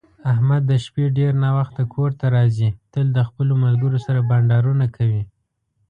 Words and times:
احمد 0.33 0.61
د 0.67 0.73
شپې 0.85 1.05
ډېر 1.17 1.31
ناوخته 1.43 1.83
کورته 1.93 2.25
راځي، 2.35 2.69
تل 2.93 3.05
د 3.13 3.19
خپلو 3.27 3.53
ملگرو 3.63 3.99
سره 4.05 4.19
بنډارونه 4.29 4.85
کوي. 4.95 5.23